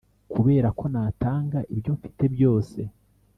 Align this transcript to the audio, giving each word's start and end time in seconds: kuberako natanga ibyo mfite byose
kuberako 0.31 0.83
natanga 0.93 1.59
ibyo 1.73 1.91
mfite 1.97 2.23
byose 2.35 2.79